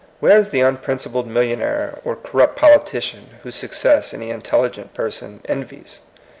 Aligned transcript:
Where 0.19 0.35
is 0.39 0.49
the 0.49 0.61
unprin 0.63 0.97
cipled 0.97 1.27
millionaire 1.27 1.99
or 2.03 2.15
corrupt 2.15 2.55
politician 2.55 3.35
whose 3.43 3.53
success 3.53 4.15
any 4.15 4.31
intelligent 4.31 4.95
person 4.95 5.41
en 5.45 5.63
vies 5.63 5.99